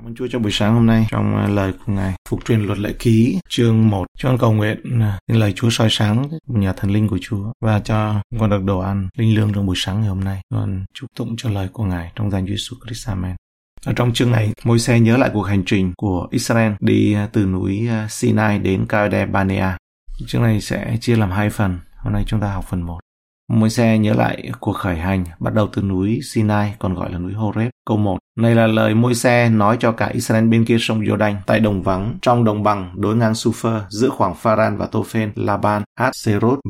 [0.00, 2.60] Cảm ơn Chúa cho buổi sáng hôm nay trong à, lời của Ngài phục truyền
[2.60, 4.06] luật lệ ký chương 1.
[4.18, 7.52] Cho con cầu nguyện à, xin lời Chúa soi sáng nhà thần linh của Chúa
[7.60, 10.40] và cho con được đồ ăn linh lương trong buổi sáng ngày hôm nay.
[10.50, 13.08] Con chúc tụng cho lời của Ngài trong danh Chúa Jesus Christ.
[13.08, 13.36] Amen.
[13.86, 17.28] Ở trong chương này, môi xe nhớ lại cuộc hành trình của Israel đi à,
[17.32, 19.76] từ núi Sinai đến Kadesh Barnea.
[20.26, 21.78] Chương này sẽ chia làm hai phần.
[21.96, 22.98] Hôm nay chúng ta học phần 1.
[23.50, 27.18] Môi xe nhớ lại cuộc khởi hành bắt đầu từ núi Sinai còn gọi là
[27.18, 27.70] núi Horeb.
[27.86, 28.18] Câu 1.
[28.38, 31.82] Này là lời môi xe nói cho cả Israel bên kia sông Jordan tại đồng
[31.82, 36.12] vắng, trong đồng bằng đối ngang Sufer giữa khoảng Pharan và Tophen, Laban, Hát,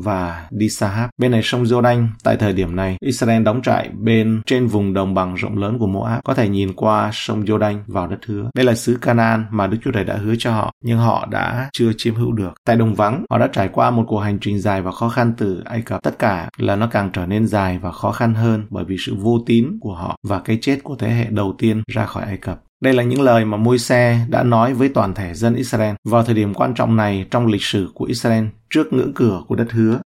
[0.03, 1.09] và Disahab.
[1.17, 5.13] Bên này sông Jordan, tại thời điểm này, Israel đóng trại bên trên vùng đồng
[5.13, 8.49] bằng rộng lớn của Moab, có thể nhìn qua sông Jordan vào đất hứa.
[8.55, 11.69] Đây là xứ Canaan mà Đức Chúa Trời đã hứa cho họ, nhưng họ đã
[11.73, 12.53] chưa chiếm hữu được.
[12.65, 15.33] Tại đồng vắng, họ đã trải qua một cuộc hành trình dài và khó khăn
[15.37, 16.03] từ Ai Cập.
[16.03, 19.15] Tất cả là nó càng trở nên dài và khó khăn hơn bởi vì sự
[19.15, 22.37] vô tín của họ và cái chết của thế hệ đầu tiên ra khỏi Ai
[22.37, 22.63] Cập.
[22.83, 26.35] Đây là những lời mà Môi-se đã nói với toàn thể dân Israel vào thời
[26.35, 29.99] điểm quan trọng này trong lịch sử của Israel trước ngưỡng cửa của đất hứa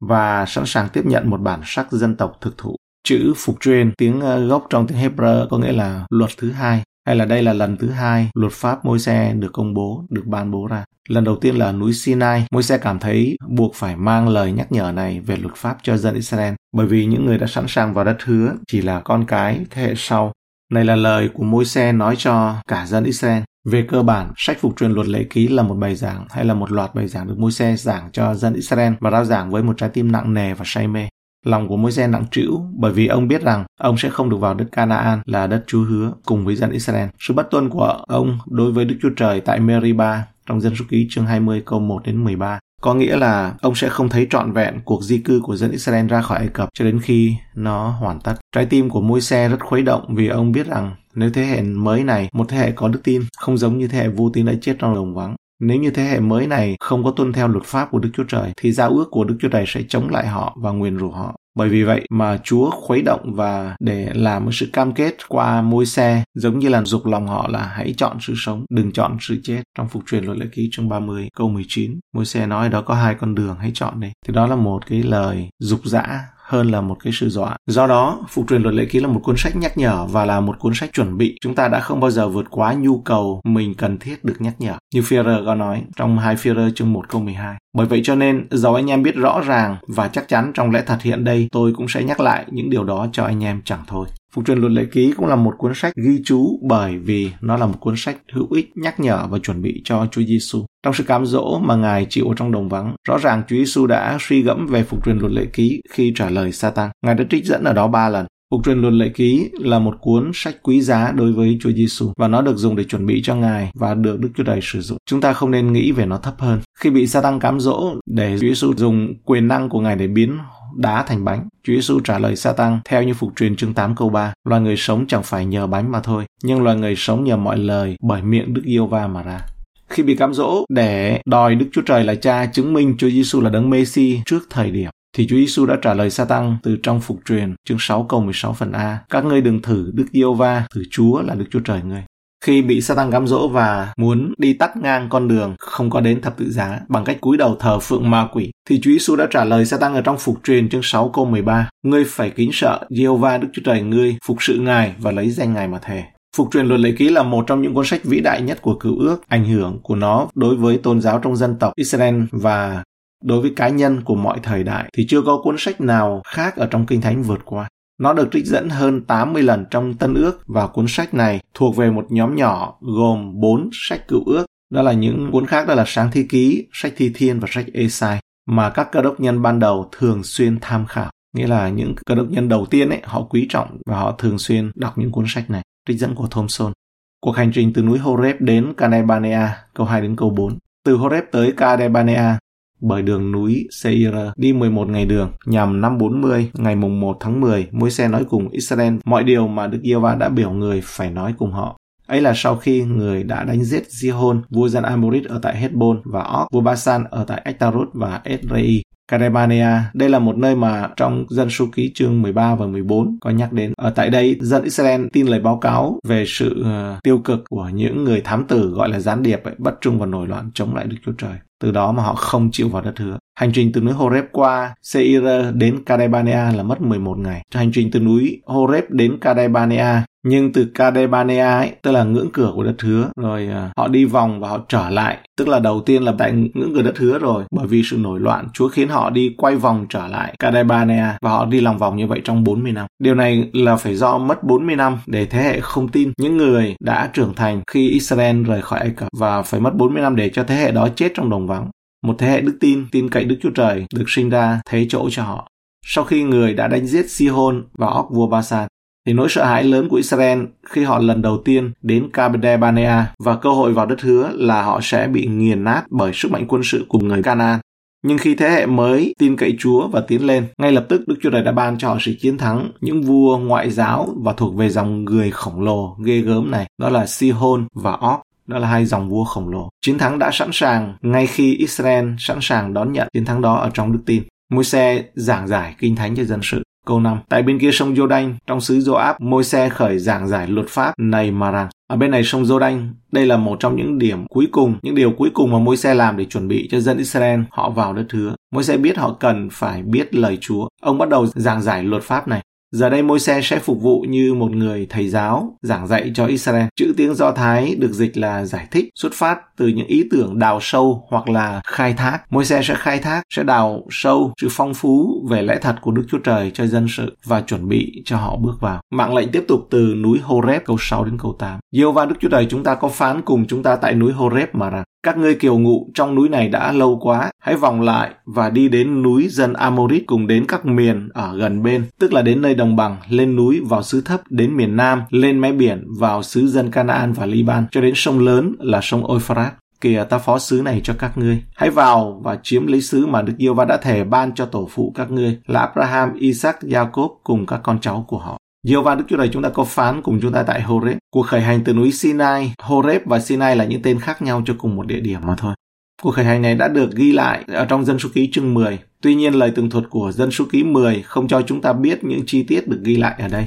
[0.00, 2.76] và sẵn sàng tiếp nhận một bản sắc dân tộc thực thụ.
[3.04, 6.82] Chữ phục truyền, tiếng ờ, gốc trong tiếng Hebrew có nghĩa là luật thứ hai,
[7.06, 10.50] hay là đây là lần thứ hai luật pháp Môi-se được công bố, được ban
[10.50, 10.84] bố ra.
[11.08, 14.92] Lần đầu tiên là núi Sinai, Môi-se cảm thấy buộc phải mang lời nhắc nhở
[14.92, 18.04] này về luật pháp cho dân Israel, bởi vì những người đã sẵn sàng vào
[18.04, 20.32] đất hứa chỉ là con cái thế hệ sau
[20.70, 23.42] này là lời của môi xe nói cho cả dân Israel.
[23.64, 26.54] Về cơ bản, sách phục truyền luật lệ ký là một bài giảng hay là
[26.54, 29.62] một loạt bài giảng được môi xe giảng cho dân Israel và rao giảng với
[29.62, 31.08] một trái tim nặng nề và say mê.
[31.44, 34.36] Lòng của môi xe nặng trĩu bởi vì ông biết rằng ông sẽ không được
[34.36, 37.08] vào đất Canaan là đất Chúa hứa cùng với dân Israel.
[37.18, 40.84] Sự bất tuân của ông đối với Đức Chúa Trời tại Meriba trong dân số
[40.88, 44.52] ký chương 20 câu 1 đến 13 có nghĩa là ông sẽ không thấy trọn
[44.52, 47.90] vẹn cuộc di cư của dân Israel ra khỏi Ai Cập cho đến khi nó
[47.90, 48.34] hoàn tất.
[48.54, 51.62] Trái tim của môi xe rất khuấy động vì ông biết rằng nếu thế hệ
[51.62, 54.46] mới này, một thế hệ có đức tin, không giống như thế hệ vô tín
[54.46, 55.36] đã chết trong đồng vắng.
[55.60, 58.24] Nếu như thế hệ mới này không có tuân theo luật pháp của Đức Chúa
[58.28, 61.10] Trời, thì giao ước của Đức Chúa Trời sẽ chống lại họ và nguyền rủa
[61.10, 61.36] họ.
[61.56, 65.62] Bởi vì vậy mà Chúa khuấy động và để làm một sự cam kết qua
[65.62, 69.16] môi xe giống như là dục lòng họ là hãy chọn sự sống, đừng chọn
[69.20, 69.62] sự chết.
[69.78, 72.94] Trong phục truyền luật lệ ký chương 30 câu 19, môi xe nói đó có
[72.94, 74.08] hai con đường hãy chọn đi.
[74.26, 77.56] Thì đó là một cái lời dục dã hơn là một cái sự dọa.
[77.66, 80.40] Do đó, Phục truyền luật lệ ký là một cuốn sách nhắc nhở và là
[80.40, 81.38] một cuốn sách chuẩn bị.
[81.40, 84.54] Chúng ta đã không bao giờ vượt quá nhu cầu mình cần thiết được nhắc
[84.58, 84.74] nhở.
[84.94, 87.56] Như Führer có nói trong hai Führer chương 1 câu 12.
[87.76, 90.82] Bởi vậy cho nên, dầu anh em biết rõ ràng và chắc chắn trong lẽ
[90.86, 93.82] thật hiện đây, tôi cũng sẽ nhắc lại những điều đó cho anh em chẳng
[93.86, 94.06] thôi.
[94.36, 97.56] Phục truyền luật lệ ký cũng là một cuốn sách ghi chú bởi vì nó
[97.56, 100.64] là một cuốn sách hữu ích nhắc nhở và chuẩn bị cho Chúa Giêsu.
[100.82, 104.18] Trong sự cám dỗ mà Ngài chịu trong đồng vắng, rõ ràng Chúa Giêsu đã
[104.20, 106.90] suy gẫm về phục truyền luật lệ ký khi trả lời Satan.
[107.06, 108.26] Ngài đã trích dẫn ở đó ba lần.
[108.50, 112.12] Phục truyền luật lệ ký là một cuốn sách quý giá đối với Chúa Giêsu
[112.16, 114.80] và nó được dùng để chuẩn bị cho Ngài và được Đức Chúa Trời sử
[114.80, 114.98] dụng.
[115.06, 116.60] Chúng ta không nên nghĩ về nó thấp hơn.
[116.78, 120.38] Khi bị Satan cám dỗ để Chúa Giêsu dùng quyền năng của Ngài để biến
[120.76, 121.48] đá thành bánh.
[121.62, 124.32] Chúa Giêsu trả lời Satan theo như phục truyền chương 8 câu 3.
[124.44, 127.58] Loài người sống chẳng phải nhờ bánh mà thôi, nhưng loài người sống nhờ mọi
[127.58, 129.40] lời bởi miệng Đức Yêu Va mà ra.
[129.88, 133.40] Khi bị cám dỗ để đòi Đức Chúa Trời là cha chứng minh Chúa Giêsu
[133.40, 137.00] là đấng Messi trước thời điểm, thì Chúa Giêsu đã trả lời Satan từ trong
[137.00, 138.98] phục truyền chương 6 câu 16 phần A.
[139.10, 142.02] Các ngươi đừng thử Đức Yêu Va, thử Chúa là Đức Chúa Trời ngươi
[142.46, 146.20] khi bị Satan cám dỗ và muốn đi tắt ngang con đường không có đến
[146.20, 149.26] thập tự giá bằng cách cúi đầu thờ phượng ma quỷ, thì Chúa Giêsu đã
[149.30, 152.80] trả lời Satan ở trong phục truyền chương 6 câu 13 ngươi phải kính sợ
[152.90, 156.04] Jehovah Đức Chúa Trời, ngươi phục sự Ngài và lấy danh Ngài mà thề
[156.36, 158.74] Phục truyền luật lệ ký là một trong những cuốn sách vĩ đại nhất của
[158.74, 159.28] cựu ước.
[159.28, 162.82] Ảnh hưởng của nó đối với tôn giáo trong dân tộc Israel và
[163.24, 166.56] đối với cá nhân của mọi thời đại thì chưa có cuốn sách nào khác
[166.56, 167.68] ở trong Kinh Thánh vượt qua.
[167.98, 171.76] Nó được trích dẫn hơn 80 lần trong Tân ước và cuốn sách này thuộc
[171.76, 174.46] về một nhóm nhỏ gồm 4 sách cựu ước.
[174.70, 177.66] Đó là những cuốn khác đó là Sáng Thi Ký, sách Thi Thiên và sách
[177.74, 181.10] Esai mà các cơ đốc nhân ban đầu thường xuyên tham khảo.
[181.36, 184.38] Nghĩa là những cơ đốc nhân đầu tiên ấy, họ quý trọng và họ thường
[184.38, 185.62] xuyên đọc những cuốn sách này.
[185.88, 186.72] Trích dẫn của Thomson.
[187.20, 190.58] Cuộc hành trình từ núi Horeb đến Kadebanea, câu 2 đến câu 4.
[190.84, 192.38] Từ Horeb tới Kadebanea,
[192.80, 197.40] bởi đường núi Seir đi 11 ngày đường nhằm năm 40 ngày mùng 1 tháng
[197.40, 201.10] 10 môi xe nói cùng Israel mọi điều mà Đức Giê-va đã biểu người phải
[201.10, 201.76] nói cùng họ.
[202.06, 206.00] Ấy là sau khi người đã đánh giết Gihon, vua dân Amorit ở tại Hezbon
[206.04, 208.82] và Og, vua Basan ở tại Ektarot và Edrei.
[209.08, 209.68] Karebania.
[209.94, 213.52] đây là một nơi mà trong dân số ký chương 13 và 14 có nhắc
[213.52, 213.72] đến.
[213.76, 217.68] Ở tại đây, dân Israel tin lời báo cáo về sự uh, tiêu cực của
[217.74, 220.74] những người thám tử gọi là gián điệp ấy, bất trung và nổi loạn chống
[220.74, 221.34] lại Đức Chúa Trời.
[221.60, 223.18] Từ đó mà họ không chịu vào đất hứa.
[223.38, 225.24] Hành trình từ núi Horeb qua Seir
[225.54, 227.42] đến Kadebanea là mất 11 ngày.
[227.54, 232.52] Hành trình từ núi Horeb đến Kadebanea nhưng từ Kadebanea ấy, tức là ngưỡng cửa
[232.54, 235.18] của đất hứa, rồi à, họ đi vòng và họ trở lại.
[235.36, 238.20] Tức là đầu tiên là tại ngưỡng cửa đất hứa rồi, bởi vì sự nổi
[238.20, 241.96] loạn, Chúa khiến họ đi quay vòng trở lại Kadebanea và họ đi lòng vòng
[241.96, 242.86] như vậy trong 40 năm.
[242.98, 246.76] Điều này là phải do mất 40 năm để thế hệ không tin những người
[246.80, 250.28] đã trưởng thành khi Israel rời khỏi Ai Cập và phải mất 40 năm để
[250.28, 251.70] cho thế hệ đó chết trong đồng vắng.
[252.06, 255.08] Một thế hệ đức tin, tin cậy Đức Chúa Trời được sinh ra thế chỗ
[255.10, 255.48] cho họ.
[255.88, 258.68] Sau khi người đã đánh giết Sihon và óc vua Basan,
[259.06, 263.12] thì nỗi sợ hãi lớn của Israel khi họ lần đầu tiên đến Kabedah Banea
[263.18, 266.44] và cơ hội vào đất hứa là họ sẽ bị nghiền nát bởi sức mạnh
[266.48, 267.60] quân sự của người Canaan.
[268.02, 271.16] Nhưng khi thế hệ mới tin cậy Chúa và tiến lên, ngay lập tức Đức
[271.22, 274.54] Chúa Trời đã ban cho họ sự chiến thắng những vua ngoại giáo và thuộc
[274.54, 278.20] về dòng người khổng lồ ghê gớm này, đó là Sihon và Og.
[278.46, 279.68] Đó là hai dòng vua khổng lồ.
[279.86, 283.54] Chiến thắng đã sẵn sàng ngay khi Israel sẵn sàng đón nhận chiến thắng đó
[283.54, 284.22] ở trong đức tin.
[284.52, 286.62] Môi-se giảng giải kinh thánh cho dân sự.
[286.86, 287.18] Câu 5.
[287.28, 291.30] Tại bên kia sông Jordan trong xứ Joab, Môi-se khởi giảng giải luật pháp này
[291.30, 291.68] mà rằng.
[291.90, 295.10] Ở bên này sông Jordan đây là một trong những điểm cuối cùng, những điều
[295.10, 298.34] cuối cùng mà Môi-se làm để chuẩn bị cho dân Israel họ vào đất hứa.
[298.54, 300.68] Môi-se biết họ cần phải biết lời Chúa.
[300.82, 302.42] Ông bắt đầu giảng giải luật pháp này.
[302.72, 306.26] Giờ đây môi xe sẽ phục vụ như một người thầy giáo giảng dạy cho
[306.26, 306.66] Israel.
[306.76, 310.38] Chữ tiếng Do Thái được dịch là giải thích, xuất phát từ những ý tưởng
[310.38, 312.20] đào sâu hoặc là khai thác.
[312.30, 315.90] môi xe sẽ khai thác, sẽ đào sâu sự phong phú về lẽ thật của
[315.90, 318.80] Đức Chúa Trời cho dân sự và chuẩn bị cho họ bước vào.
[318.90, 321.60] Mạng lệnh tiếp tục từ núi Horeb câu 6 đến câu 8.
[321.72, 324.48] Diêu và Đức Chúa Trời chúng ta có phán cùng chúng ta tại núi Horeb
[324.52, 328.10] mà rằng các ngươi kiều ngụ trong núi này đã lâu quá, hãy vòng lại
[328.24, 332.22] và đi đến núi dân Amorit cùng đến các miền ở gần bên, tức là
[332.22, 335.84] đến nơi đồng bằng, lên núi vào xứ thấp, đến miền Nam, lên mé biển
[335.98, 340.18] vào xứ dân Canaan và Liban, cho đến sông lớn là sông Euphrates kìa ta
[340.18, 341.42] phó xứ này cho các ngươi.
[341.54, 344.68] Hãy vào và chiếm lấy xứ mà Đức Yêu Va đã thề ban cho tổ
[344.70, 348.38] phụ các ngươi là Abraham, Isaac, Jacob cùng các con cháu của họ.
[348.66, 350.96] Jehovah Đức Chúa Trời chúng ta có phán cùng chúng ta tại Horeb.
[351.10, 354.54] Cuộc khởi hành từ núi Sinai, Horeb và Sinai là những tên khác nhau cho
[354.58, 355.54] cùng một địa điểm mà thôi.
[356.02, 358.78] Cuộc khởi hành này đã được ghi lại ở trong dân số ký chương 10.
[359.02, 362.04] Tuy nhiên lời tường thuật của dân số ký 10 không cho chúng ta biết
[362.04, 363.44] những chi tiết được ghi lại ở đây.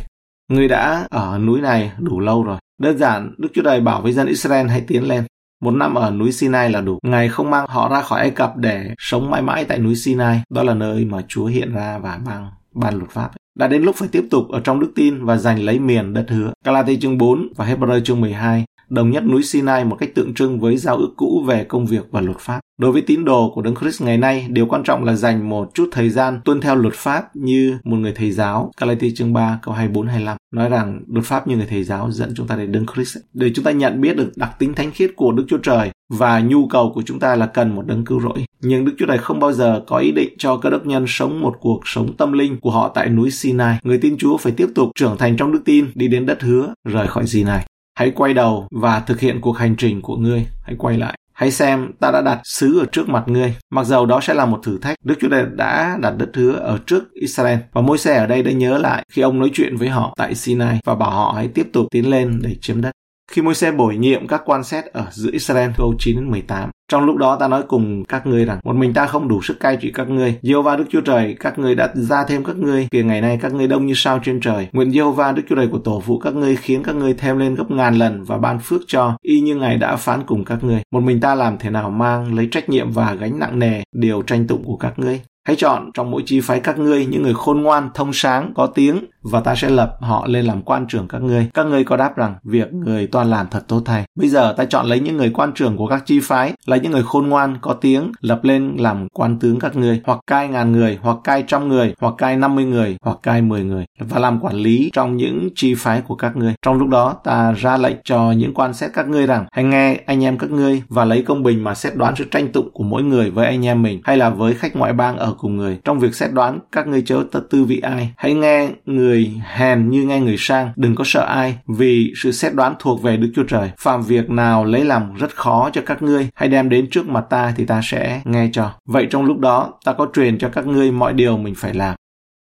[0.52, 2.58] Người đã ở núi này đủ lâu rồi.
[2.82, 5.24] Đơn giản, Đức Chúa Trời bảo với dân Israel hãy tiến lên.
[5.62, 7.00] Một năm ở núi Sinai là đủ.
[7.04, 10.42] Ngài không mang họ ra khỏi Ai Cập để sống mãi mãi tại núi Sinai.
[10.50, 13.32] Đó là nơi mà Chúa hiện ra và mang ban luật pháp.
[13.56, 16.26] Đã đến lúc phải tiếp tục ở trong đức tin và giành lấy miền đất
[16.30, 16.54] hứa.
[16.66, 20.60] Galati chương 4 và Hebrew chương 12 đồng nhất núi Sinai một cách tượng trưng
[20.60, 22.60] với giao ước cũ về công việc và luật pháp.
[22.80, 25.74] Đối với tín đồ của Đấng Christ ngày nay, điều quan trọng là dành một
[25.74, 28.72] chút thời gian tuân theo luật pháp như một người thầy giáo.
[28.82, 32.34] Galati chương 3 câu 24 25 nói rằng luật pháp như người thầy giáo dẫn
[32.36, 35.12] chúng ta đến Đấng Christ để chúng ta nhận biết được đặc tính thánh khiết
[35.16, 38.20] của Đức Chúa Trời và nhu cầu của chúng ta là cần một đấng cứu
[38.22, 38.46] rỗi.
[38.62, 41.42] Nhưng Đức Chúa Trời không bao giờ có ý định cho cơ đốc nhân sống
[41.42, 43.78] một cuộc sống tâm linh của họ tại núi Sinai.
[43.84, 46.74] Người tin Chúa phải tiếp tục trưởng thành trong đức tin, đi đến đất hứa,
[46.88, 47.66] rời khỏi Sinai.
[48.00, 50.48] Hãy quay đầu và thực hiện cuộc hành trình của ngươi.
[50.64, 51.18] Hãy quay lại.
[51.34, 53.56] Hãy xem, ta đã đặt sứ ở trước mặt ngươi.
[53.70, 56.52] Mặc dầu đó sẽ là một thử thách, Đức Chúa Trời đã đặt đất hứa
[56.52, 57.58] ở trước Israel.
[57.74, 60.36] Và môi xe ở đây đã nhớ lại khi ông nói chuyện với họ tại
[60.36, 62.92] Sinai và bảo họ hãy tiếp tục tiến lên để chiếm đất.
[63.30, 66.70] Khi môi xe bổ nhiệm các quan xét ở giữa Israel câu 9 đến 18,
[66.92, 69.60] trong lúc đó ta nói cùng các ngươi rằng, một mình ta không đủ sức
[69.60, 70.36] cai trị các ngươi.
[70.42, 72.88] Giê-hô-va Đức Chúa Trời, các ngươi đã ra thêm các ngươi.
[72.92, 74.68] Kìa ngày nay các ngươi đông như sao trên trời.
[74.72, 77.56] Nguyện Giê-hô-va Đức Chúa Trời của tổ phụ các ngươi khiến các ngươi thêm lên
[77.56, 80.82] gấp ngàn lần và ban phước cho, y như Ngài đã phán cùng các ngươi.
[80.92, 84.22] Một mình ta làm thế nào mang lấy trách nhiệm và gánh nặng nề điều
[84.22, 85.22] tranh tụng của các ngươi.
[85.50, 88.68] Hãy chọn trong mỗi chi phái các ngươi những người khôn ngoan, thông sáng, có
[88.68, 91.50] tiếng và ta sẽ lập họ lên làm quan trưởng các ngươi.
[91.54, 94.04] Các ngươi có đáp rằng việc người toàn làm thật tốt thay.
[94.16, 96.92] Bây giờ ta chọn lấy những người quan trưởng của các chi phái là những
[96.92, 100.72] người khôn ngoan, có tiếng, lập lên làm quan tướng các ngươi, hoặc cai ngàn
[100.72, 104.20] người, hoặc cai trăm người, hoặc cai năm mươi người, hoặc cai mười người, và
[104.20, 106.54] làm quản lý trong những chi phái của các ngươi.
[106.62, 110.00] Trong lúc đó ta ra lệnh cho những quan xét các ngươi rằng hãy nghe
[110.06, 112.84] anh em các ngươi và lấy công bình mà xét đoán sự tranh tụng của
[112.84, 115.80] mỗi người với anh em mình hay là với khách ngoại bang ở cùng người.
[115.84, 118.14] Trong việc xét đoán các ngươi chớ tất tư vị ai.
[118.18, 122.54] Hãy nghe người hèn như nghe người sang, đừng có sợ ai, vì sự xét
[122.54, 123.72] đoán thuộc về Đức Chúa Trời.
[123.80, 127.26] Phạm việc nào lấy làm rất khó cho các ngươi, hãy đem đến trước mặt
[127.30, 128.72] ta thì ta sẽ nghe cho.
[128.86, 131.96] Vậy trong lúc đó, ta có truyền cho các ngươi mọi điều mình phải làm.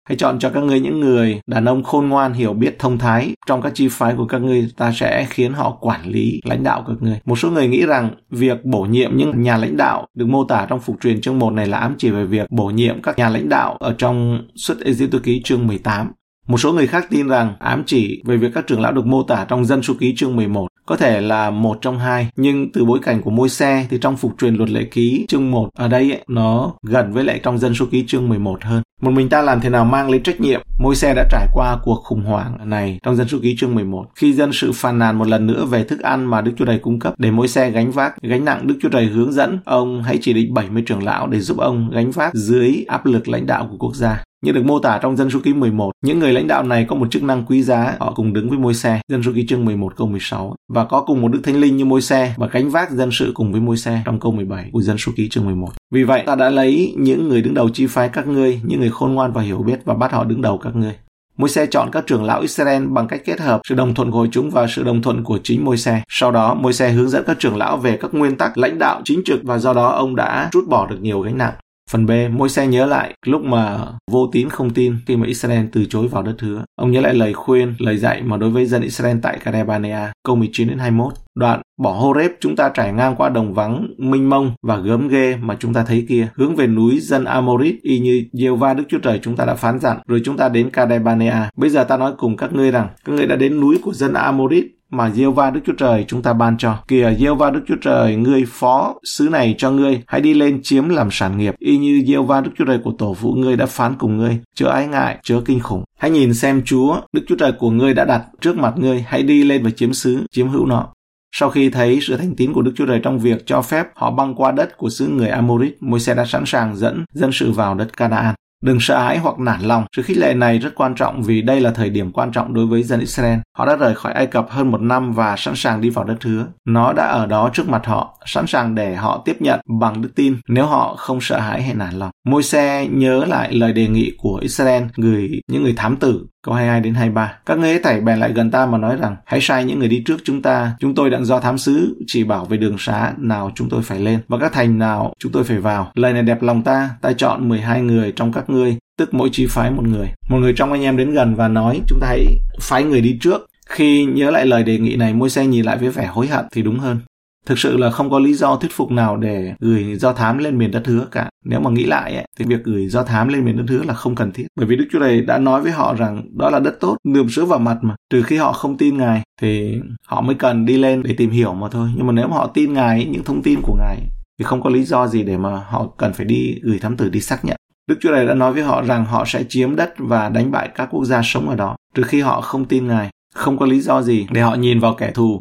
[0.08, 3.34] Hãy chọn cho các ngươi những người đàn ông khôn ngoan, hiểu biết, thông thái.
[3.46, 6.84] Trong các chi phái của các ngươi, ta sẽ khiến họ quản lý, lãnh đạo
[6.86, 7.18] các ngươi.
[7.24, 10.66] Một số người nghĩ rằng việc bổ nhiệm những nhà lãnh đạo được mô tả
[10.68, 13.28] trong phục truyền chương 1 này là ám chỉ về việc bổ nhiệm các nhà
[13.28, 16.12] lãnh đạo ở trong xuất Ê-díp-tô ký chương 18.
[16.46, 19.22] Một số người khác tin rằng ám chỉ về việc các trưởng lão được mô
[19.22, 22.84] tả trong dân số ký chương 11 có thể là một trong hai nhưng từ
[22.84, 25.88] bối cảnh của môi xe thì trong phục truyền luật lệ ký chương 1 ở
[25.88, 29.28] đây ấy, nó gần với lại trong dân số ký chương 11 hơn một mình
[29.28, 30.60] ta làm thế nào mang lấy trách nhiệm?
[30.78, 34.06] Môi xe đã trải qua cuộc khủng hoảng này trong dân số ký chương 11.
[34.14, 36.78] Khi dân sự phàn nàn một lần nữa về thức ăn mà Đức Chúa Trời
[36.78, 40.02] cung cấp để môi xe gánh vác, gánh nặng Đức Chúa Trời hướng dẫn, ông
[40.02, 43.46] hãy chỉ định 70 trưởng lão để giúp ông gánh vác dưới áp lực lãnh
[43.46, 44.24] đạo của quốc gia.
[44.45, 46.97] Như được mô tả trong dân số ký 11, những người lãnh đạo này có
[46.97, 49.64] một chức năng quý giá, họ cùng đứng với môi xe, dân số ký chương
[49.64, 52.71] 11 câu 16, và có cùng một đức thánh linh như môi xe và gánh
[52.71, 55.45] vác dân sự cùng với môi xe trong câu 17 của dân số ký chương
[55.45, 55.68] 11.
[55.90, 58.90] Vì vậy, ta đã lấy những người đứng đầu chi phái các ngươi, những người
[58.90, 60.95] khôn ngoan và hiểu biết và bắt họ đứng đầu các ngươi.
[61.37, 64.26] Môi xe chọn các trưởng lão Israel bằng cách kết hợp sự đồng thuận của
[64.33, 66.02] chúng và sự đồng thuận của chính môi xe.
[66.09, 69.00] Sau đó, môi xe hướng dẫn các trưởng lão về các nguyên tắc lãnh đạo
[69.04, 71.54] chính trực và do đó ông đã rút bỏ được nhiều gánh nặng.
[71.88, 73.78] Phần B, môi xe nhớ lại lúc mà
[74.11, 76.64] vô tín không tin khi mà Israel từ chối vào đất hứa.
[76.76, 80.37] Ông nhớ lại lời khuyên, lời dạy mà đối với dân Israel tại Kadebanea, câu
[80.37, 81.12] 19 đến 21.
[81.35, 85.37] Đoạn bỏ Horeb chúng ta trải ngang qua đồng vắng, minh mông và gớm ghê
[85.37, 88.85] mà chúng ta thấy kia, hướng về núi dân Amorit y như Diêu Va Đức
[88.88, 91.50] Chúa Trời chúng ta đã phán dặn, rồi chúng ta đến Kadebanea.
[91.57, 94.12] Bây giờ ta nói cùng các ngươi rằng, các ngươi đã đến núi của dân
[94.12, 96.78] Amorit mà Diêu Va Đức Chúa Trời chúng ta ban cho.
[96.88, 100.61] Kìa Diêu Va Đức Chúa Trời, ngươi phó xứ này cho ngươi, hãy đi lên
[100.62, 103.57] chiếm làm sản nghiệp, y như Diêu Va Đức Chúa Trời của tổ phụ ngươi
[103.57, 105.85] đã phán cùng ngươi, chớ ái ngại, chớ kinh khủng.
[105.99, 109.23] Hãy nhìn xem Chúa, Đức Chúa Trời của ngươi đã đặt trước mặt ngươi, hãy
[109.23, 110.87] đi lên và chiếm xứ, chiếm hữu nó.
[111.33, 114.11] Sau khi thấy sự thành tín của Đức Chúa Trời trong việc cho phép họ
[114.11, 117.75] băng qua đất của xứ người Amorit, Môi-se đã sẵn sàng dẫn dân sự vào
[117.75, 118.35] đất Canaan.
[118.62, 119.84] Đừng sợ hãi hoặc nản lòng.
[119.96, 122.66] Sự khích lệ này rất quan trọng vì đây là thời điểm quan trọng đối
[122.66, 123.38] với dân Israel.
[123.56, 126.24] Họ đã rời khỏi Ai Cập hơn một năm và sẵn sàng đi vào đất
[126.24, 126.46] hứa.
[126.64, 130.10] Nó đã ở đó trước mặt họ, sẵn sàng để họ tiếp nhận bằng đức
[130.14, 132.10] tin nếu họ không sợ hãi hay nản lòng.
[132.26, 136.54] Môi xe nhớ lại lời đề nghị của Israel gửi những người thám tử Câu
[136.54, 137.38] 22 đến 23.
[137.47, 139.88] Các ngươi hãy thảy bèn lại gần ta mà nói rằng, hãy sai những người
[139.88, 140.73] đi trước chúng ta.
[140.80, 144.00] Chúng tôi đặng do thám sứ chỉ bảo về đường xá nào chúng tôi phải
[144.00, 145.92] lên và các thành nào chúng tôi phải vào.
[145.95, 149.47] Lời này đẹp lòng ta, ta chọn 12 người trong các ngươi, tức mỗi chi
[149.50, 150.09] phái một người.
[150.28, 152.25] Một người trong anh em đến gần và nói, chúng ta hãy
[152.61, 153.47] phái người đi trước.
[153.68, 156.45] Khi nhớ lại lời đề nghị này, môi xe nhìn lại với vẻ hối hận
[156.52, 156.99] thì đúng hơn.
[157.48, 160.58] Thực sự là không có lý do thuyết phục nào để gửi do thám lên
[160.58, 161.30] miền đất hứa cả.
[161.44, 163.94] Nếu mà nghĩ lại ấy, thì việc gửi do thám lên miền đất hứa là
[163.94, 164.46] không cần thiết.
[164.56, 167.28] Bởi vì Đức Chúa Trời đã nói với họ rằng đó là đất tốt, nườm
[167.28, 167.94] sữa vào mặt mà.
[168.10, 171.54] Trừ khi họ không tin Ngài thì họ mới cần đi lên để tìm hiểu
[171.54, 171.88] mà thôi.
[171.96, 173.96] Nhưng mà nếu mà họ tin Ngài, những thông tin của Ngài
[174.38, 177.08] thì không có lý do gì để mà họ cần phải đi gửi thám tử
[177.08, 177.56] đi xác nhận.
[177.88, 180.68] Đức Chúa Trời đã nói với họ rằng họ sẽ chiếm đất và đánh bại
[180.74, 183.80] các quốc gia sống ở đó, trừ khi họ không tin Ngài không có lý
[183.80, 185.35] do gì để họ nhìn vào kẻ thù.
[185.35, 185.40] Uh,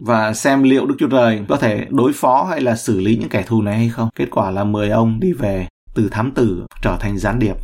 [0.00, 3.28] và xem liệu Đức Chúa Trời có thể đối phó hay là xử lý những
[3.28, 4.08] kẻ thù này hay không.
[4.14, 7.56] Kết quả là 10 ông đi về từ thám tử trở thành gián điệp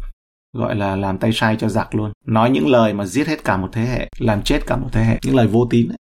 [0.55, 2.13] gọi là làm tay sai cho giặc luôn.
[2.27, 5.05] Nói những lời mà giết hết cả một thế hệ làm chết cả một thế
[5.05, 5.19] hệ.
[5.25, 5.97] Những lời vô tín ấy.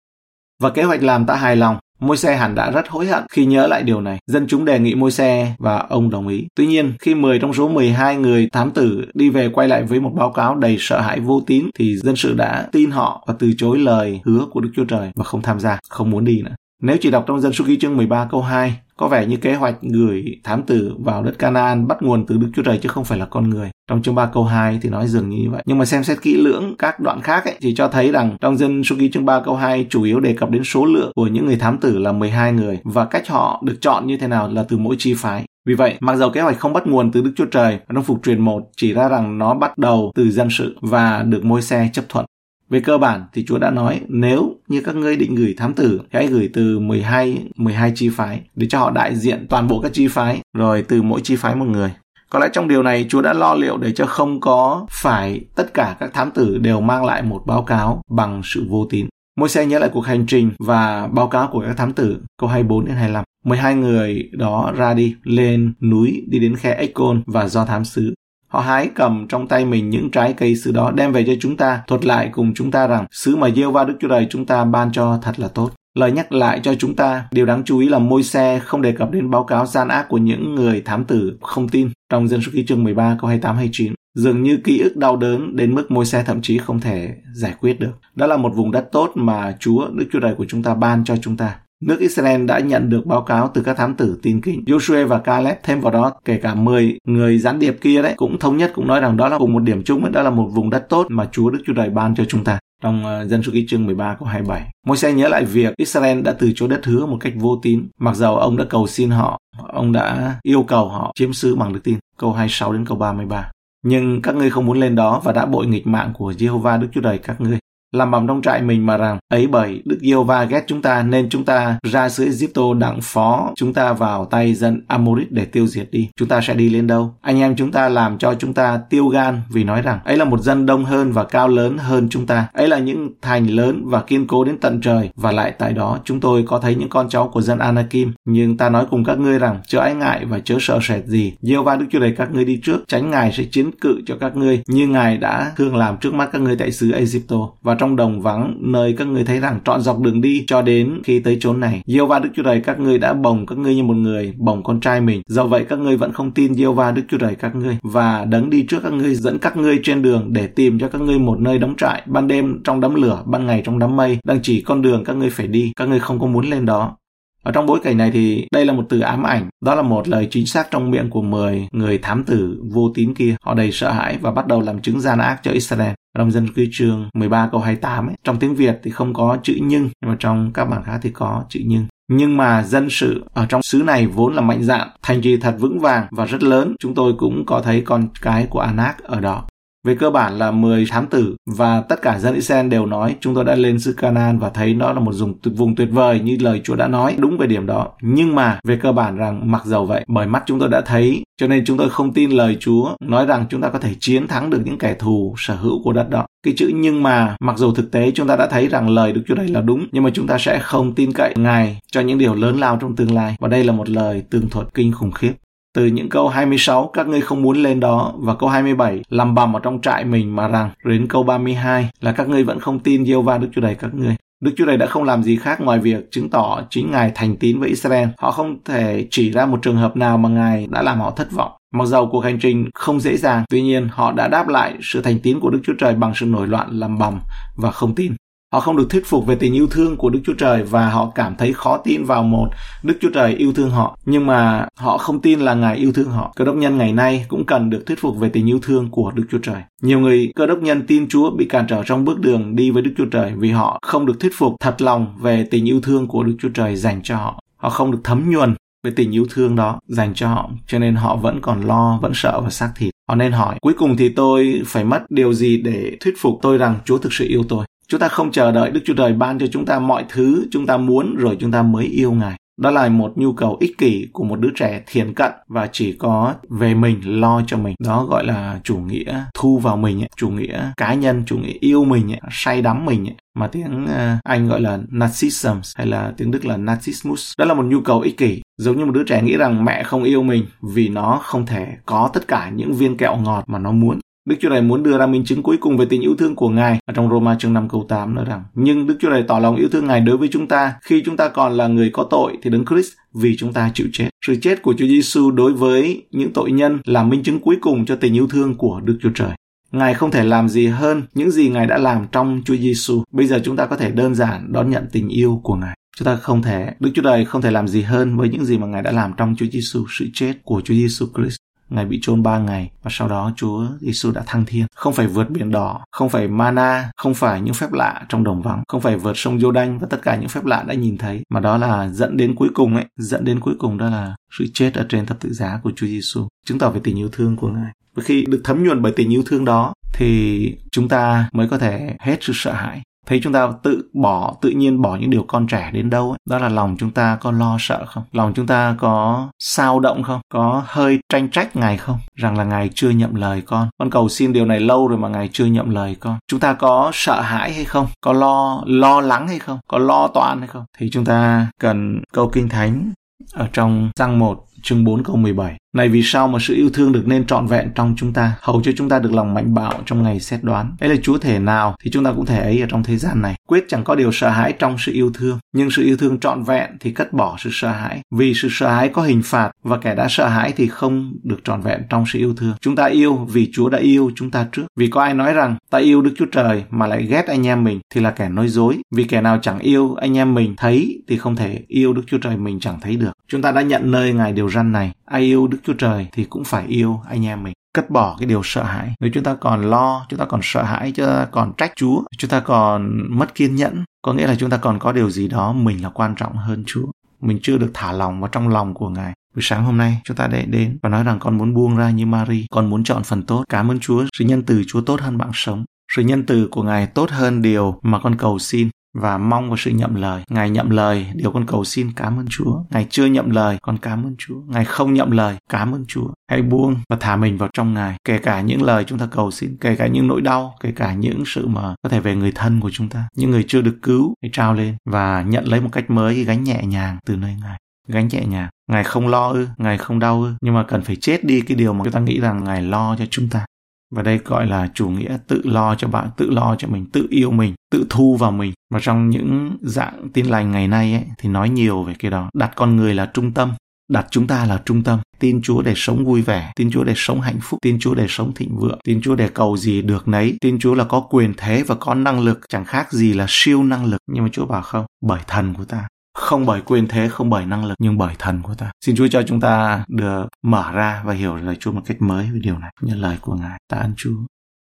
[0.62, 3.46] và kế hoạch làm ta hài lòng Môi xe hẳn đã rất hối hận khi
[3.46, 4.18] nhớ lại điều này.
[4.26, 6.46] Dân chúng đề nghị môi xe và ông đồng ý.
[6.54, 10.00] Tuy nhiên, khi 10 trong số 12 người thám tử đi về quay lại với
[10.00, 13.34] một báo cáo đầy sợ hãi vô tín thì dân sự đã tin họ và
[13.38, 16.42] từ chối lời hứa của Đức Chúa Trời và không tham gia, không muốn đi
[16.42, 16.54] nữa.
[16.82, 19.54] Nếu chỉ đọc trong dân số ký chương 13 câu 2, có vẻ như kế
[19.54, 23.04] hoạch gửi thám tử vào đất Canaan bắt nguồn từ Đức Chúa Trời chứ không
[23.04, 23.70] phải là con người.
[23.90, 25.62] Trong chương 3 câu 2 thì nói dường như vậy.
[25.66, 28.56] Nhưng mà xem xét kỹ lưỡng các đoạn khác ấy, thì cho thấy rằng trong
[28.56, 31.26] dân số ký chương 3 câu 2 chủ yếu đề cập đến số lượng của
[31.26, 34.48] những người thám tử là 12 người và cách họ được chọn như thế nào
[34.52, 35.44] là từ mỗi chi phái.
[35.66, 38.22] Vì vậy, mặc dầu kế hoạch không bắt nguồn từ Đức Chúa Trời, trong phục
[38.22, 41.88] truyền 1 chỉ ra rằng nó bắt đầu từ dân sự và được môi xe
[41.92, 42.24] chấp thuận.
[42.72, 46.00] Về cơ bản thì Chúa đã nói, nếu như các ngươi định gửi thám tử
[46.02, 49.80] thì hãy gửi từ 12 12 chi phái để cho họ đại diện toàn bộ
[49.80, 51.90] các chi phái, rồi từ mỗi chi phái một người.
[52.30, 55.74] Có lẽ trong điều này Chúa đã lo liệu để cho không có phải tất
[55.74, 59.06] cả các thám tử đều mang lại một báo cáo bằng sự vô tín.
[59.36, 62.48] Môi xe nhớ lại cuộc hành trình và báo cáo của các thám tử, câu
[62.48, 63.24] 24 đến 25.
[63.44, 68.14] 12 người đó ra đi, lên núi, đi đến khe Ekon và do thám sứ
[68.52, 71.56] Họ hái cầm trong tay mình những trái cây xứ đó đem về cho chúng
[71.56, 74.46] ta, thuật lại cùng chúng ta rằng xứ mà gieo va Đức Chúa Trời chúng
[74.46, 75.70] ta ban cho thật là tốt.
[75.94, 78.92] Lời nhắc lại cho chúng ta, điều đáng chú ý là môi xe không đề
[78.92, 82.40] cập đến báo cáo gian ác của những người thám tử không tin trong dân
[82.40, 83.92] số ký chương 13 câu 28 29.
[84.14, 87.54] Dường như ký ức đau đớn đến mức môi xe thậm chí không thể giải
[87.60, 87.92] quyết được.
[88.14, 91.04] Đó là một vùng đất tốt mà Chúa, Đức Chúa Trời của chúng ta ban
[91.04, 91.56] cho chúng ta.
[91.82, 94.64] Nước Israel đã nhận được báo cáo từ các thám tử tin kính.
[94.66, 98.38] Joshua và Caleb thêm vào đó kể cả 10 người gián điệp kia đấy cũng
[98.38, 100.70] thống nhất cũng nói rằng đó là cùng một điểm chung, đó là một vùng
[100.70, 103.52] đất tốt mà Chúa Đức Chúa Trời ban cho chúng ta trong ờ, dân số
[103.52, 104.70] ký chương 13 câu 27.
[104.86, 108.16] Môi-se nhớ lại việc Israel đã từ chối đất hứa một cách vô tín, mặc
[108.16, 111.80] dầu ông đã cầu xin họ, ông đã yêu cầu họ chiếm xứ bằng đức
[111.84, 111.98] tin.
[112.18, 113.50] Câu 26 đến câu 33.
[113.84, 116.88] Nhưng các ngươi không muốn lên đó và đã bội nghịch mạng của Jehovah Đức
[116.92, 117.58] Chúa Trời các ngươi
[117.92, 121.02] làm bằng trong trại mình mà rằng ấy bởi Đức Yêu Va ghét chúng ta
[121.02, 125.44] nên chúng ta ra xứ Egypto đặng phó chúng ta vào tay dân Amorit để
[125.44, 126.08] tiêu diệt đi.
[126.16, 127.14] Chúng ta sẽ đi lên đâu?
[127.20, 130.24] Anh em chúng ta làm cho chúng ta tiêu gan vì nói rằng ấy là
[130.24, 132.48] một dân đông hơn và cao lớn hơn chúng ta.
[132.52, 135.98] Ấy là những thành lớn và kiên cố đến tận trời và lại tại đó
[136.04, 138.12] chúng tôi có thấy những con cháu của dân Anakim.
[138.24, 141.32] Nhưng ta nói cùng các ngươi rằng chớ ái ngại và chớ sợ sệt gì.
[141.40, 144.16] Yêu va Đức Chúa Trời các ngươi đi trước, tránh Ngài sẽ chiến cự cho
[144.20, 147.74] các ngươi như Ngài đã thương làm trước mắt các ngươi tại xứ Egypto và
[147.82, 151.20] trong đồng vắng, nơi các ngươi thấy rằng trọn dọc đường đi cho đến khi
[151.20, 151.82] tới chốn này.
[151.86, 154.62] Diêu va Đức Chúa Trời, các ngươi đã bồng các ngươi như một người bồng
[154.62, 155.22] con trai mình.
[155.28, 158.24] Do vậy các ngươi vẫn không tin Diêu va Đức Chúa Trời các ngươi và
[158.24, 161.18] đấng đi trước các ngươi, dẫn các ngươi trên đường để tìm cho các ngươi
[161.18, 164.38] một nơi đóng trại ban đêm trong đám lửa, ban ngày trong đám mây, đang
[164.42, 166.96] chỉ con đường các ngươi phải đi các ngươi không có muốn lên đó
[167.42, 170.08] ở trong bối cảnh này thì đây là một từ ám ảnh, đó là một
[170.08, 173.36] lời chính xác trong miệng của 10 người thám tử vô tín kia.
[173.42, 175.92] Họ đầy sợ hãi và bắt đầu làm chứng gian ác cho Israel.
[176.18, 179.58] Trong dân ký chương 13 câu 28 ấy, trong tiếng Việt thì không có chữ
[179.62, 181.86] nhưng, nhưng mà trong các bản khác thì có chữ nhưng.
[182.08, 185.56] Nhưng mà dân sự ở trong xứ này vốn là mạnh dạn, thành trì thật
[185.58, 186.74] vững vàng và rất lớn.
[186.78, 189.44] Chúng tôi cũng có thấy con cái của Anak ở đó.
[189.86, 193.34] Về cơ bản là 10 thám tử và tất cả dân Israel đều nói chúng
[193.34, 196.36] tôi đã lên xứ Canaan và thấy nó là một vùng, vùng tuyệt vời như
[196.40, 197.88] lời Chúa đã nói đúng về điểm đó.
[198.02, 201.22] Nhưng mà về cơ bản rằng mặc dầu vậy bởi mắt chúng tôi đã thấy
[201.40, 204.28] cho nên chúng tôi không tin lời Chúa nói rằng chúng ta có thể chiến
[204.28, 206.26] thắng được những kẻ thù sở hữu của đất đó.
[206.42, 209.22] Cái chữ nhưng mà mặc dù thực tế chúng ta đã thấy rằng lời Đức
[209.26, 212.18] Chúa đây là đúng nhưng mà chúng ta sẽ không tin cậy Ngài cho những
[212.18, 213.36] điều lớn lao trong tương lai.
[213.40, 215.32] Và đây là một lời tường thuật kinh khủng khiếp
[215.74, 219.56] từ những câu 26 các ngươi không muốn lên đó và câu 27 làm bầm
[219.56, 223.06] ở trong trại mình mà rằng đến câu 32 là các ngươi vẫn không tin
[223.06, 224.16] giê va Đức Chúa Trời các ngươi.
[224.40, 227.36] Đức Chúa Trời đã không làm gì khác ngoài việc chứng tỏ chính Ngài thành
[227.36, 228.08] tín với Israel.
[228.18, 231.32] Họ không thể chỉ ra một trường hợp nào mà Ngài đã làm họ thất
[231.32, 231.52] vọng.
[231.74, 235.02] Mặc dầu cuộc hành trình không dễ dàng, tuy nhiên họ đã đáp lại sự
[235.02, 237.20] thành tín của Đức Chúa Trời bằng sự nổi loạn làm bầm
[237.56, 238.12] và không tin.
[238.52, 241.12] Họ không được thuyết phục về tình yêu thương của Đức Chúa Trời và họ
[241.14, 242.48] cảm thấy khó tin vào một
[242.82, 243.98] Đức Chúa Trời yêu thương họ.
[244.04, 246.32] Nhưng mà họ không tin là Ngài yêu thương họ.
[246.36, 249.12] Cơ đốc nhân ngày nay cũng cần được thuyết phục về tình yêu thương của
[249.14, 249.62] Đức Chúa Trời.
[249.82, 252.82] Nhiều người cơ đốc nhân tin Chúa bị cản trở trong bước đường đi với
[252.82, 256.06] Đức Chúa Trời vì họ không được thuyết phục thật lòng về tình yêu thương
[256.06, 257.40] của Đức Chúa Trời dành cho họ.
[257.56, 258.54] Họ không được thấm nhuần
[258.84, 262.12] về tình yêu thương đó dành cho họ, cho nên họ vẫn còn lo, vẫn
[262.14, 265.56] sợ và xác thịt họ nên hỏi, cuối cùng thì tôi phải mất điều gì
[265.56, 268.70] để thuyết phục tôi rằng chúa thực sự yêu tôi Chúng ta không chờ đợi
[268.70, 271.62] Đức Chúa Trời ban cho chúng ta mọi thứ chúng ta muốn rồi chúng ta
[271.62, 272.36] mới yêu Ngài.
[272.60, 275.92] Đó là một nhu cầu ích kỷ của một đứa trẻ thiền cận và chỉ
[275.92, 277.74] có về mình lo cho mình.
[277.84, 281.52] Đó gọi là chủ nghĩa thu vào mình, ấy, chủ nghĩa cá nhân, chủ nghĩa
[281.60, 283.08] yêu mình, ấy, say đắm mình.
[283.08, 283.14] Ấy.
[283.38, 287.32] Mà tiếng ờ, Anh gọi là narcissism hay là tiếng Đức là narcissismus.
[287.38, 288.42] Đó là một nhu cầu ích kỷ.
[288.58, 291.76] Giống như một đứa trẻ nghĩ rằng mẹ không yêu mình vì nó không thể
[291.86, 293.98] có tất cả những viên kẹo ngọt mà nó muốn.
[294.24, 296.48] Đức Chúa Trời muốn đưa ra minh chứng cuối cùng về tình yêu thương của
[296.48, 299.38] Ngài ở trong Roma chương 5 câu 8 nói rằng nhưng Đức Chúa Trời tỏ
[299.38, 302.06] lòng yêu thương Ngài đối với chúng ta khi chúng ta còn là người có
[302.10, 304.08] tội thì Đấng Christ vì chúng ta chịu chết.
[304.26, 307.84] Sự chết của Chúa Giêsu đối với những tội nhân là minh chứng cuối cùng
[307.84, 309.30] cho tình yêu thương của Đức Chúa Trời.
[309.72, 313.02] Ngài không thể làm gì hơn những gì Ngài đã làm trong Chúa Giêsu.
[313.12, 315.76] Bây giờ chúng ta có thể đơn giản đón nhận tình yêu của Ngài.
[315.96, 318.58] Chúng ta không thể, Đức Chúa Trời không thể làm gì hơn với những gì
[318.58, 321.36] mà Ngài đã làm trong Chúa Giêsu, sự chết của Chúa Giêsu Christ.
[321.72, 324.66] Ngài bị chôn ba ngày và sau đó Chúa Giêsu đã thăng thiên.
[324.74, 328.42] Không phải vượt biển đỏ, không phải mana, không phải những phép lạ trong đồng
[328.42, 331.22] vắng, không phải vượt sông Giô-đanh và tất cả những phép lạ đã nhìn thấy,
[331.30, 334.44] mà đó là dẫn đến cuối cùng ấy, dẫn đến cuối cùng đó là sự
[334.54, 337.36] chết ở trên thập tự giá của Chúa Giêsu, chứng tỏ về tình yêu thương
[337.36, 337.72] của Ngài.
[337.94, 341.58] Và khi được thấm nhuần bởi tình yêu thương đó thì chúng ta mới có
[341.58, 345.24] thể hết sự sợ hãi thấy chúng ta tự bỏ, tự nhiên bỏ những điều
[345.28, 346.18] con trẻ đến đâu ấy.
[346.30, 348.04] đó là lòng chúng ta có lo sợ không?
[348.12, 350.20] Lòng chúng ta có sao động không?
[350.32, 351.98] Có hơi tranh trách ngài không?
[352.14, 353.68] Rằng là ngài chưa nhậm lời con.
[353.78, 356.18] Con cầu xin điều này lâu rồi mà ngài chưa nhậm lời con.
[356.28, 357.86] Chúng ta có sợ hãi hay không?
[358.00, 359.58] Có lo lo lắng hay không?
[359.68, 360.64] Có lo toan hay không?
[360.78, 362.92] Thì chúng ta cần câu kinh thánh
[363.32, 365.56] ở trong răng 1 chương 4 câu 17.
[365.76, 368.62] Này vì sao mà sự yêu thương được nên trọn vẹn trong chúng ta, hầu
[368.62, 370.76] cho chúng ta được lòng mạnh bạo trong ngày xét đoán.
[370.80, 373.22] Ấy là Chúa thể nào thì chúng ta cũng thể ấy ở trong thế gian
[373.22, 373.34] này.
[373.48, 376.42] Quyết chẳng có điều sợ hãi trong sự yêu thương, nhưng sự yêu thương trọn
[376.42, 378.00] vẹn thì cất bỏ sự sợ hãi.
[378.10, 381.44] Vì sự sợ hãi có hình phạt và kẻ đã sợ hãi thì không được
[381.44, 382.54] trọn vẹn trong sự yêu thương.
[382.60, 384.66] Chúng ta yêu vì Chúa đã yêu chúng ta trước.
[384.76, 387.64] Vì có ai nói rằng ta yêu Đức Chúa Trời mà lại ghét anh em
[387.64, 388.78] mình thì là kẻ nói dối.
[388.90, 392.18] Vì kẻ nào chẳng yêu anh em mình thấy thì không thể yêu Đức Chúa
[392.18, 393.12] Trời mình chẳng thấy được.
[393.28, 394.92] Chúng ta đã nhận nơi Ngài điều răn này.
[395.04, 398.26] Ai yêu Đức Chúa Trời thì cũng phải yêu anh em mình cất bỏ cái
[398.26, 398.94] điều sợ hãi.
[399.00, 402.02] Nếu chúng ta còn lo, chúng ta còn sợ hãi, chúng ta còn trách chúa,
[402.18, 405.28] chúng ta còn mất kiên nhẫn, có nghĩa là chúng ta còn có điều gì
[405.28, 406.86] đó mình là quan trọng hơn chúa.
[407.20, 409.12] Mình chưa được thả lòng vào trong lòng của ngài.
[409.34, 411.90] Buổi sáng hôm nay, chúng ta để đến và nói rằng con muốn buông ra
[411.90, 413.44] như Mary, con muốn chọn phần tốt.
[413.48, 415.64] Cảm ơn chúa, sự nhân từ chúa tốt hơn bạn sống.
[415.92, 419.56] Sự nhân từ của Ngài tốt hơn điều mà con cầu xin và mong vào
[419.56, 420.22] sự nhậm lời.
[420.30, 422.62] Ngài nhậm lời, điều con cầu xin cảm ơn Chúa.
[422.70, 424.40] Ngài chưa nhậm lời, con cảm ơn Chúa.
[424.46, 426.08] Ngài không nhậm lời, cảm ơn Chúa.
[426.30, 429.30] Hãy buông và thả mình vào trong Ngài, kể cả những lời chúng ta cầu
[429.30, 432.32] xin, kể cả những nỗi đau, kể cả những sự mà có thể về người
[432.34, 435.60] thân của chúng ta, những người chưa được cứu, hãy trao lên và nhận lấy
[435.60, 439.08] một cách mới cái gánh nhẹ nhàng từ nơi Ngài gánh nhẹ nhàng ngài không
[439.08, 441.84] lo ư ngài không đau ư nhưng mà cần phải chết đi cái điều mà
[441.84, 443.46] chúng ta nghĩ rằng ngài lo cho chúng ta
[443.92, 447.06] và đây gọi là chủ nghĩa tự lo cho bạn tự lo cho mình tự
[447.10, 448.52] yêu mình tự thu vào mình.
[448.74, 452.30] Và trong những dạng tin lành ngày nay ấy, thì nói nhiều về cái đó.
[452.34, 453.52] Đặt con người là trung tâm
[453.92, 454.98] đặt chúng ta là trung tâm.
[455.18, 458.06] Tin Chúa để sống vui vẻ, tin Chúa để sống hạnh phúc, tin Chúa để
[458.08, 461.34] sống thịnh vượng, tin Chúa để cầu gì được nấy, tin Chúa là có quyền
[461.36, 464.00] thế và có năng lực, chẳng khác gì là siêu năng lực.
[464.12, 467.46] Nhưng mà Chúa bảo không, bởi thần của ta, không bởi quyền thế, không bởi
[467.46, 468.70] năng lực, nhưng bởi thần của ta.
[468.84, 472.30] Xin Chúa cho chúng ta được mở ra và hiểu lời Chúa một cách mới
[472.32, 473.60] về điều này, như lời của Ngài.
[473.68, 474.16] Ta ơn Chúa.